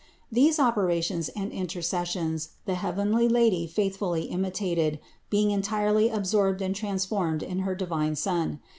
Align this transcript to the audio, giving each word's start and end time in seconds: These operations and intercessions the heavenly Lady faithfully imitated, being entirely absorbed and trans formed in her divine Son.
These 0.31 0.57
operations 0.59 1.29
and 1.29 1.51
intercessions 1.51 2.53
the 2.65 2.73
heavenly 2.73 3.27
Lady 3.29 3.67
faithfully 3.67 4.23
imitated, 4.23 4.99
being 5.29 5.51
entirely 5.51 6.09
absorbed 6.09 6.59
and 6.59 6.75
trans 6.75 7.05
formed 7.05 7.43
in 7.43 7.59
her 7.59 7.75
divine 7.75 8.15
Son. 8.15 8.61